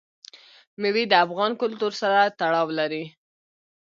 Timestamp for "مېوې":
0.79-1.03